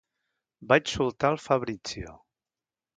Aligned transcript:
Vaig 0.71 0.89
soltar 0.95 1.33
el 1.35 1.39
Fabrizio. 1.47 2.19